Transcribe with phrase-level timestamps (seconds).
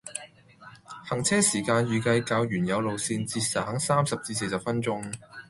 [1.05, 5.13] 行車時間預計較原有路線節省三十至四十分鐘。